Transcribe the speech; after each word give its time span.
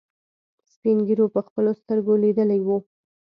سپينږيرو 0.71 1.25
په 1.35 1.39
خپلو 1.47 1.71
سترګو 1.81 2.13
ليدلي 2.23 2.59
وو. 2.63 2.77